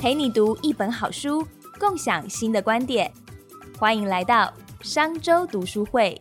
[0.00, 1.44] 陪你读一本好书，
[1.76, 3.12] 共享新的观点。
[3.76, 6.16] 欢迎来到商周读书会。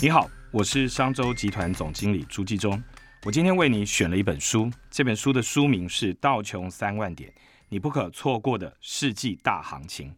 [0.00, 2.82] 你好，我是商周集团总经理朱继忠。
[3.22, 7.32] 我今天为你选了一本书，这本书的书名是《道琼三万点：
[7.68, 10.10] 你不可错过的世纪大行情》，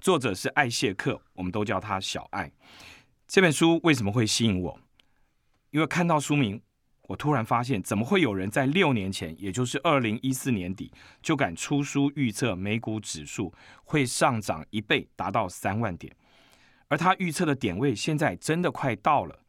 [0.00, 2.50] 作者是艾谢克，我们都叫他小艾。
[3.28, 4.80] 这本书为什么会吸引我？
[5.70, 6.60] 因为看到书名，
[7.08, 13.52] 我突然发现，怎么会有人在六年前，也就是二零一四年底，就敢出书预测美股指数
[13.84, 16.14] 会上涨一倍，达到三万点？
[16.88, 19.40] 而他预测的点位现在真的快到了，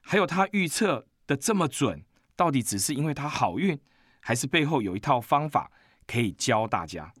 [0.00, 2.02] 还有他预测的这么准。
[2.34, 3.78] 到底只是因为他好运，
[4.20, 5.70] 还是背后有一套方法
[6.06, 7.12] 可以教大家？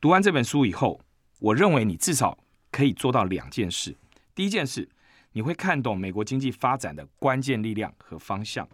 [0.00, 1.00] 读完这本书以后，
[1.40, 2.38] 我认为你至少
[2.70, 3.94] 可以做到两件事。
[4.34, 4.88] 第一件事，
[5.32, 8.66] 你会看懂美国经济发展的关键力量和方向；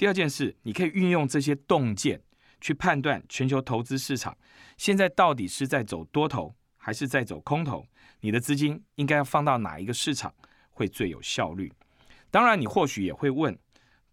[0.00, 2.22] 第二件事，你可以运用这些洞见
[2.58, 4.34] 去判断全球投资市场
[4.78, 7.84] 现在到底是在走多头还是在走空头。
[8.20, 10.32] 你的资金应该要放到哪一个市场
[10.70, 11.70] 会最有效率？
[12.30, 13.54] 当然，你或许也会问。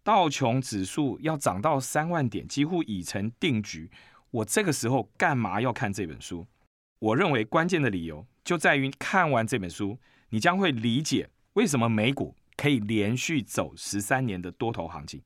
[0.04, 3.90] 道琼指数要涨到三万点，几乎已成定局。
[4.32, 6.46] 我这个时候干嘛要看这本书？
[7.00, 9.98] 我认为关键的理由就在于看完这本书，
[10.32, 15.22] 你将会理解为什么美股可以连续走十三年的多头行情。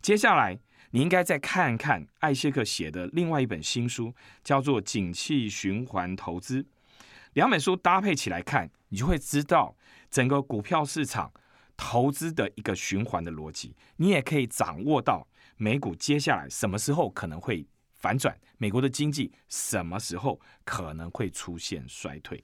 [0.00, 0.58] 接下来，
[0.90, 6.62] 你应该再看看艾谢克写的另外一本新书，叫做《景气循环投资》。
[7.34, 9.76] 两本书搭配起来看，你就会知道
[10.10, 11.32] 整个股票市场。
[11.78, 22.42] 投资的一个循环的逻辑，你也可以掌握到美股接下来什么时候可能会反转，美国的经济什么时候可能会出现衰退。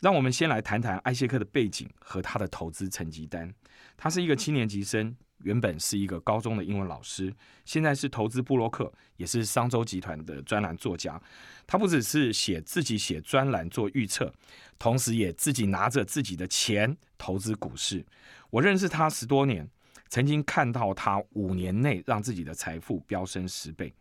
[0.00, 3.54] 让我们先来谈谈艾谢克的背景和他的投资成绩单。
[3.98, 5.14] 他是一个七年级生，
[5.44, 7.32] 原本是一个高中的英文老师，
[7.64, 11.20] 现在是投资布洛克，也是商周集团的专栏作家。
[11.66, 14.34] 他不只是写自己写专栏做预测，
[14.78, 18.04] 同时也自己拿着自己的钱投资股市。
[18.50, 19.68] 我认识他十多年，
[20.08, 23.94] 曾经看到他五年内让自己的财富飙升十倍，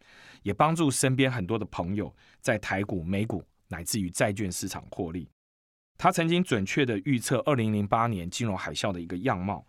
[0.44, 5.30] 也帮助身边很多的朋友在台股、美股乃至于债券市场获利。
[5.98, 9.66] 他曾经准确的预测二零零八年金融海啸的一个样貌，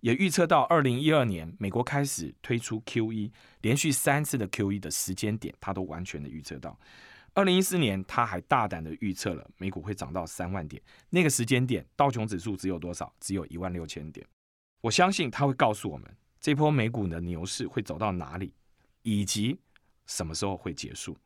[0.00, 3.30] 也预测到二零一二年美国开始推出 QE，
[3.62, 6.78] 连续三次的 QE 的时间点，他都完全的预测到。
[7.34, 10.82] 二零一四年，他还大胆的预测了美股会涨到三万点。
[11.10, 13.14] 那个时间点，道琼指数只有多少？
[13.20, 14.26] 只有一万六千点。
[14.80, 18.52] 我相信他会告诉我们，这波美股的牛市会走到哪里，
[19.02, 19.56] 以及
[20.06, 21.16] 什么时候会结束。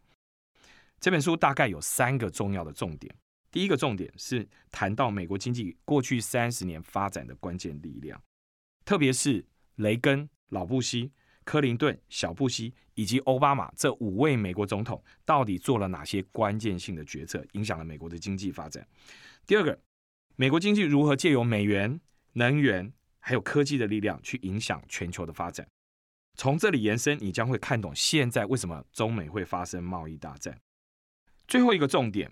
[1.01, 3.15] 这本书大概有三个重要的重点。
[3.51, 8.21] 第一个重点是谈到美国经济过去三十年发展的关键力量，
[8.85, 9.45] 特别是
[9.77, 11.13] 雷根、老布希。
[11.45, 18.87] 克林顿、小布希以及奥巴马这五位美国总统到底做了哪些关键性的决策，影响了美国的经济发展？
[19.45, 19.77] 第二个，
[20.37, 22.01] 美国经济如何借由美元、
[22.35, 25.67] 能源还有科技的力量去影响全球的发展？
[26.39, 30.57] 从这里延伸，你将会看懂现在为什么中美会发生贸易大战。
[31.49, 32.31] 最后一个重点，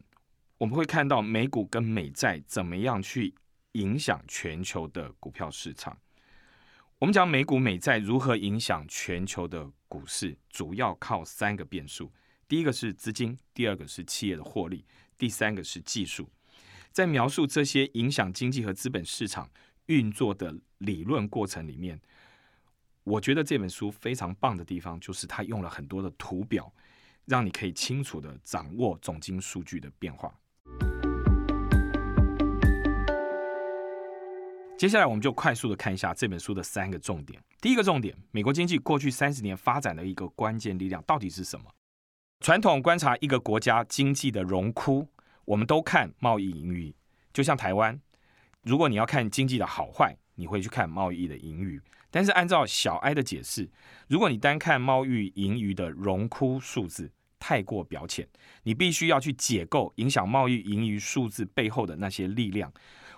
[0.56, 3.34] 我们会看到美股跟美债怎么样去
[3.72, 5.98] 影响全球的股票市场。
[7.00, 12.12] 我们讲美股美债如何影响全球的股市，主要靠三个变数：
[12.46, 14.84] 第一个是资金，第二个是企业的获利，
[15.16, 16.28] 第三个是技术。
[16.92, 19.50] 在描述这些影响经济和资本市场
[19.86, 21.98] 运作的理论过程里面，
[23.04, 26.70] 我觉得这本书非常棒的地方，就是它用了很多的图表，
[27.24, 30.38] 让你可以清楚的掌握总经数据的变化。
[34.80, 37.38] 接下来，我们就快速的看一下这本书的三个重点。
[37.60, 41.66] 第一个重点，美国经济过去三十年发展的一个关键力量到底是什么？
[42.40, 45.06] 传统观察一个国家经济的荣枯，
[45.44, 46.94] 我们都看贸易盈余。
[47.30, 48.00] 就像台湾，
[48.62, 51.78] 如果你要看经济的好坏，你会去看贸易的盈余。
[52.10, 53.68] 但是按照小埃的解释，
[54.08, 58.26] 如果你单看贸易盈余的荣枯数字，太过表浅，
[58.62, 62.72] 你必须要去解构影响贸易盈余数字背后的那些力量。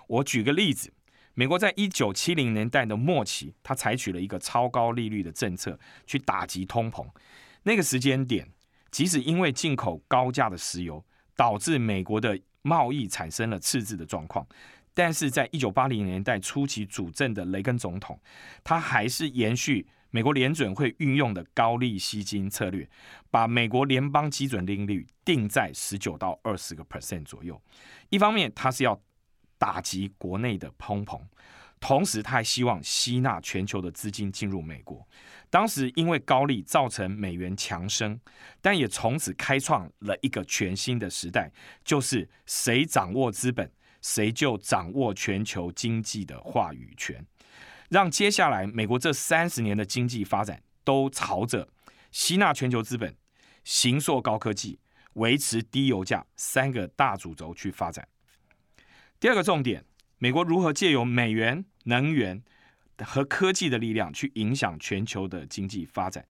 [0.07, 0.91] 我举个例子。
[1.35, 7.07] 美国在一九七零年代的末期，它采取了一个超高利率的政策去打击通膨。
[7.63, 8.47] 那个时间点，
[8.91, 11.03] 即使因为进口高价的石油，
[11.35, 14.45] 导致美国的贸易产生了赤字的状况，
[14.93, 18.19] 但是在一九八零年代初期主政的雷根总统，
[18.63, 22.87] 他还是延续美国联准会运用的高利息金策略，
[23.31, 27.59] 把美国联邦基准利率定在十九到二十个 percent 左右。
[28.09, 29.01] 一方面，他是要
[29.63, 31.21] 打击国内的通膨，
[31.79, 35.07] 同时他还希望吸纳全球的资金进入美国。
[35.49, 38.19] 当时因为高利造成美元强升，
[38.61, 41.49] 但也从此开创了一个全新的时代，
[41.85, 43.71] 就是谁掌握资本，
[44.01, 47.25] 谁就掌握全球经济的话语权，
[47.89, 51.69] 让接下来美国这三十年的经济发展都朝着
[52.11, 53.15] 吸纳全球资本、
[53.63, 54.77] 行硕高科技、
[55.13, 58.05] 维持低油价三个大主轴去发展。
[59.23, 59.85] 第二个重点，
[60.17, 62.43] 美国如何借由美元、能源。
[62.97, 66.25] 和科技的力量去影响全球的经济发展，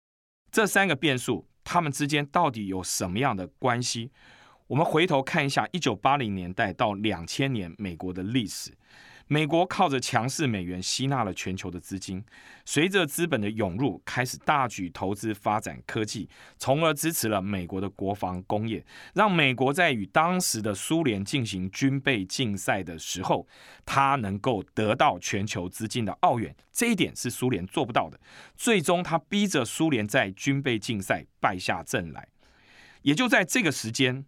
[0.52, 4.12] 这三个变数，它们之间到底有什么样的关系？
[4.68, 8.72] 我们回头看一下一九八零年代到两千年美国的历史。
[9.28, 12.24] 美国靠着强势美元吸纳了全球的资金，
[12.66, 23.48] 随着资本的涌入，开始大举投资发展科技，从而支持了美国的国防工业，让美国在与当时的苏联进行军备竞赛的时候，
[23.86, 26.56] 它能够得到全球资金的奥援。
[26.72, 28.20] 这一点是苏联做不到的，
[28.56, 32.28] 最终他逼着苏联在军备竞赛败下阵来。
[33.04, 34.26] 也就在这个时间。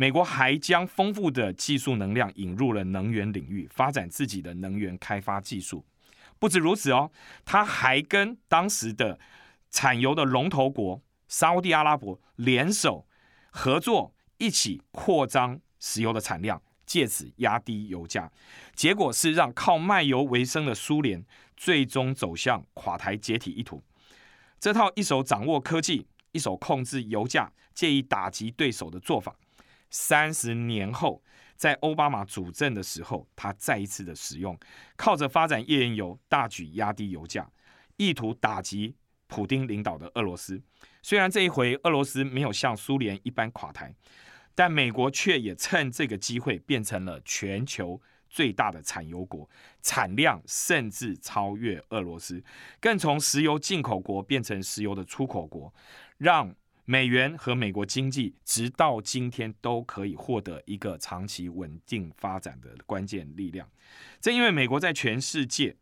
[0.00, 5.84] 美国还将丰富的技术能量引入了能源领域，发展自己的能源开发技术。
[6.38, 7.10] 不止如此哦，
[7.44, 9.18] 他还跟当时的
[9.72, 13.08] 产油的龙头国沙地阿拉伯联手
[13.50, 18.30] 合作，一起扩张石油的产量，借此压低油价。
[18.76, 21.24] 结果是让靠卖油为生的苏联
[21.56, 23.82] 最终走向垮台解体一途。
[24.60, 29.34] 这套一手掌握科技，一手控制油价，借以打击对手的做法。
[29.90, 31.22] 三十年后，
[31.56, 34.58] 在奥巴马主政的时候，他再一次的使用，
[34.96, 37.50] 靠着发展页岩油，大举压低油价，
[37.96, 38.94] 意图打击
[39.26, 40.62] 普丁领导的俄罗斯。
[41.02, 43.94] 虽然这一回俄罗斯没有像苏联一般垮台，
[44.54, 49.48] 但美国却也趁这个机会变成了全球最大的产油国，
[49.82, 52.42] 产量甚至超越俄罗斯，
[52.80, 55.72] 更从石油进口国变成石油的出口国，
[56.18, 56.54] 让。
[56.90, 63.68] 美元和美国经济直到今天都可以获得一个长期稳定发展的关键力量。
[64.22, 65.76] 正因为美国在全世界，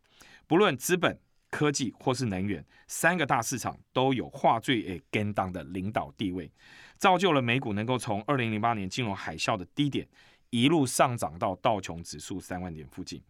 [0.47, 1.17] 不论资本、
[1.49, 6.51] 科技或是能源三个大市场都有话最诶跟当的领导地位，
[6.97, 10.05] 造就了美股能够从二零零八年金融海啸的低点
[10.49, 13.23] 一路上涨到道琼指数三万点附近。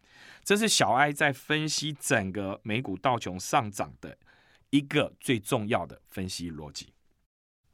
[0.44, 4.18] 这是小艾在分析整个美股道琼上涨的
[4.71, 6.91] 一个最重要的分析逻辑。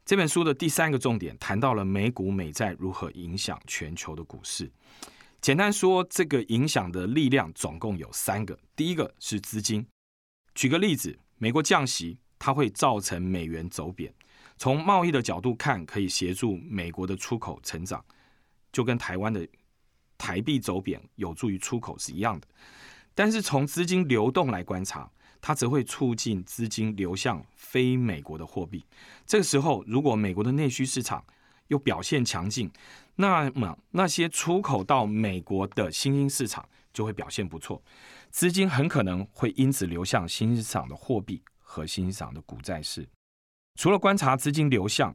[0.04, 4.70] 这本书的第三个重点谈到了美股美债如何影响全球的股市。
[5.40, 8.58] 简单说，这个影响的力量总共有三个。
[8.76, 9.86] 第一个是资金。
[10.54, 14.12] 举个例子，美国降息，它会造成美元走贬。
[14.58, 18.04] 从贸易的角度看，可以协助美国的出口成长，
[18.72, 19.48] 就跟台湾的
[20.18, 22.46] 台币走贬有助于出口是一样的。
[23.14, 25.10] 但是从资金流动来观察，
[25.46, 28.82] 它则会促进资金流向非美国的货币。
[29.26, 31.22] 这个时候，如果美国的内需市场
[31.68, 32.70] 又表现强劲，
[33.16, 37.82] 那么那些出口到美国的新兴市场就会表现不错，
[38.30, 43.06] 资金很可能会因此流向新兴市场的货币和新兴市场的股债市。
[43.78, 45.14] 除了观察资金流向，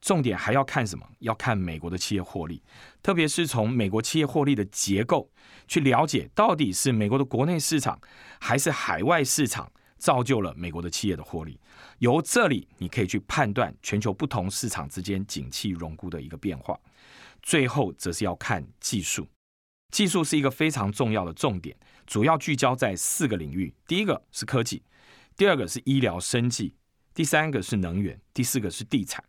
[0.00, 1.06] 重点还要看什么？
[1.20, 2.62] 要看美国的企业获利，
[3.02, 5.30] 特别是从美国企业获利的结构
[5.66, 8.00] 去了解，到底是美国的国内市场
[8.40, 11.58] 还是海外市场造就了美国的企业的获利。
[11.98, 16.78] 由这里你可以去判断全球不同市场之间景气荣枯的一个变化。
[17.42, 19.26] 最后则是要看技术，
[19.92, 21.76] 技术是一个非常重要的重点，
[22.06, 24.82] 主要聚焦在四个领域：第一个是科技，
[25.36, 26.74] 第二个是医疗生技，
[27.14, 29.24] 第三个是能源，第四个是地产。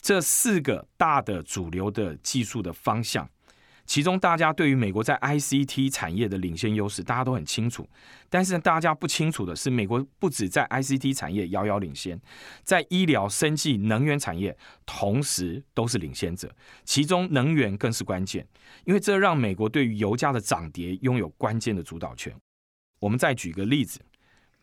[0.00, 3.28] 这四个大的主流的技术的方向，
[3.84, 7.88] 其中大家对于美国在 ICT 产业的领先优势，大家都很清楚。
[8.28, 12.20] 但是大家不清楚的是，美国不止在 ICT 产业遥遥领先，
[12.62, 16.54] 在医疗、生技、能源产业同时都是领先者。
[16.84, 18.46] 其中能源更是关键，
[18.84, 22.34] 因为这让美国对于油价的涨跌拥有关键的主导权。
[23.00, 24.00] 我们再举个例子，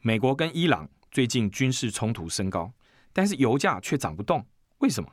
[0.01, 2.71] 美国跟伊朗最近军事冲突升高，
[3.11, 4.45] 但是油价却涨不动，
[4.79, 5.11] 为什么？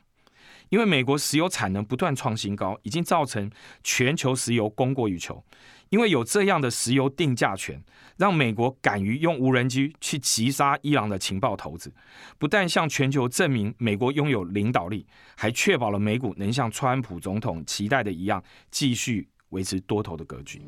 [0.69, 3.49] 因为美国石油产能不断创新高，已经造成
[3.83, 5.43] 全球石油供过于求。
[5.89, 7.81] 因为有这样的石油定价权，
[8.17, 11.93] 让美国敢于用无人机去击杀伊朗的情报头子，
[12.39, 15.05] 不但向全球证明美国拥有领导力，
[15.37, 20.61] 还确保了美股能像川普总统期待的一样，继续维持多头的格局。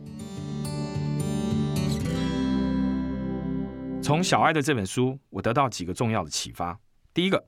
[4.04, 6.80] 从小爱的这本书，我得到几个重要的启发。
[7.14, 7.44] 第一个。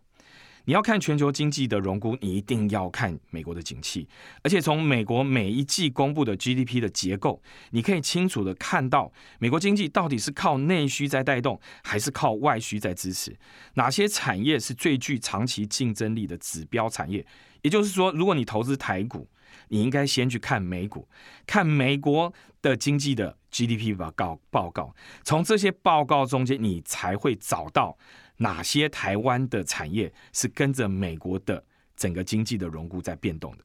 [0.65, 4.07] 你要看全球经济的荣估，你一定要看美国的景气，
[4.43, 13.35] 而且从美国每一季公布的 GDP 的结构，你可以清楚的看到美国经济到底是靠内需在带动，还是靠外需在支持。
[13.75, 17.25] 哪些产业是最具长期竞争力的指标产业？
[17.61, 19.27] 也就是说，如果你投资台股，
[19.69, 21.07] 你应该先去看美股，
[21.47, 27.97] 看美国的经济的 GDP 报告报告，从这些报告中间，你才会找到。
[28.39, 31.63] 哪些台湾的产业是跟着美国的
[31.95, 33.63] 整个经济的荣估在变动的？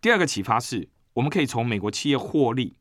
[0.00, 2.74] 第二个启发是，我们可以从美国企业获利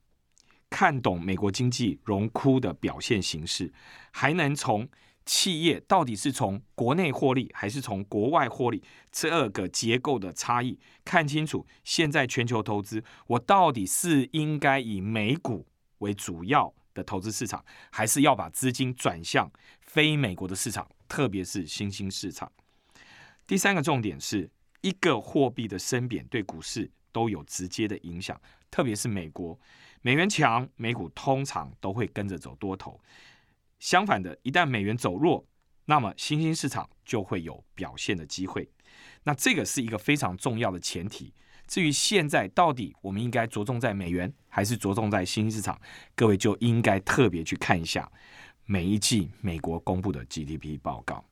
[0.69, 3.73] 看懂美国经济荣枯的表现形式，
[4.11, 4.87] 还能从
[5.25, 15.67] 企业到底是从国内获利还是从国外获利这二个结构的差异，看清楚现在全球投资，我到底是应该以美股
[15.99, 19.51] 为主要的投资市场，还是要把资金转向
[19.81, 20.87] 非美国的市场？
[21.09, 22.49] 特别是新兴市场。
[23.45, 24.49] 第三个重点是
[24.81, 28.39] 一个货币的升贬对股市都有直接的影响，
[28.71, 29.59] 特别是美国
[30.01, 33.01] 美元强，美股通常都会跟着走多头。
[33.79, 35.45] 相反的，一旦美元走弱，
[35.85, 38.69] 那么新兴市场就会有表现的机会。
[39.23, 41.33] 那这个是一个非常重要的前提。
[41.67, 45.79] 至于现在到底我们应该着重在美元，还是着重在新兴市场，
[46.15, 48.11] 各位就应该特别去看一下。
[48.71, 51.25] 每一季美国公布的 GDP 报告，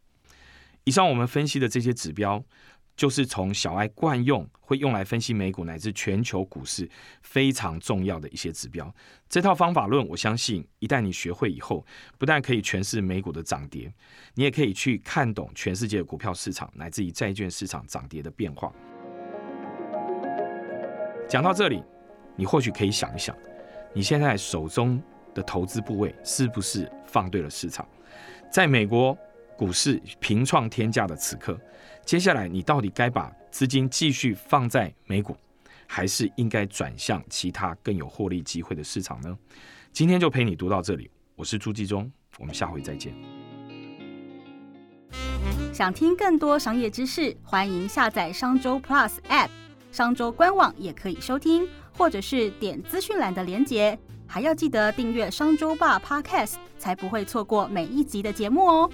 [0.86, 2.44] 以上我们分析的这些指标，
[2.96, 6.89] 就是从小爱惯用，会用来分析美股乃至全球股市
[7.22, 8.91] 非常重要的一些指标。
[9.29, 11.86] 这套方法论，我相信一旦你学会以后，
[12.17, 13.94] 不但可以诠释美股的涨跌，
[14.34, 18.74] 你也可以去看懂全世界股票市场乃至于债券市场涨跌的变化。
[21.29, 21.84] 讲到这里，
[22.36, 23.38] 你或许可以想一想，
[23.94, 25.00] 你现在手中。
[25.38, 27.88] 的投资部位是不是放对了市场？
[28.51, 29.15] 在美国
[29.56, 31.56] 股市平创天价的此刻，
[32.03, 35.38] 接下来你到底该把资金继续放在美股，
[35.86, 39.38] 还是应该转向其他更有获利机会的市场呢？
[39.91, 43.13] 今天就陪你读到这里，我是朱继忠，我们下回再见。
[45.72, 49.50] 想听更多商业知识，欢迎下载商周 Plus App，
[49.91, 54.00] 商周官网也可以收听，或者是点资讯栏的连结。
[54.27, 58.89] 还要记得订阅商周霸 Podcast，才不会错过每一集的节目哦。